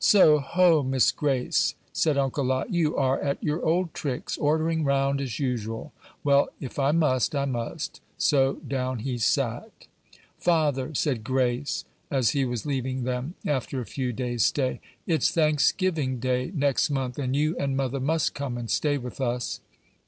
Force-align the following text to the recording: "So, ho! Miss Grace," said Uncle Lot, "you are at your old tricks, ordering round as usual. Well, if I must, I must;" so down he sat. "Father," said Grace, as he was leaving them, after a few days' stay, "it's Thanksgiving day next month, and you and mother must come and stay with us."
"So, 0.00 0.40
ho! 0.40 0.82
Miss 0.82 1.12
Grace," 1.12 1.76
said 1.92 2.18
Uncle 2.18 2.44
Lot, 2.44 2.74
"you 2.74 2.96
are 2.96 3.20
at 3.20 3.40
your 3.40 3.62
old 3.64 3.94
tricks, 3.94 4.36
ordering 4.36 4.82
round 4.82 5.20
as 5.20 5.38
usual. 5.38 5.92
Well, 6.24 6.48
if 6.58 6.76
I 6.76 6.90
must, 6.90 7.36
I 7.36 7.44
must;" 7.44 8.00
so 8.18 8.54
down 8.66 8.98
he 8.98 9.16
sat. 9.16 9.70
"Father," 10.40 10.92
said 10.92 11.22
Grace, 11.22 11.84
as 12.10 12.30
he 12.30 12.44
was 12.44 12.66
leaving 12.66 13.04
them, 13.04 13.34
after 13.46 13.80
a 13.80 13.86
few 13.86 14.12
days' 14.12 14.44
stay, 14.46 14.80
"it's 15.06 15.30
Thanksgiving 15.30 16.18
day 16.18 16.50
next 16.52 16.90
month, 16.90 17.16
and 17.16 17.36
you 17.36 17.56
and 17.56 17.76
mother 17.76 18.00
must 18.00 18.34
come 18.34 18.58
and 18.58 18.68
stay 18.68 18.98
with 18.98 19.20
us." 19.20 19.60